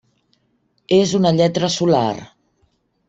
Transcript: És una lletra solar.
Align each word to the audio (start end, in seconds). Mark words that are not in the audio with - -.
És 0.97 1.13
una 1.19 1.33
lletra 1.41 1.69
solar. 1.75 2.09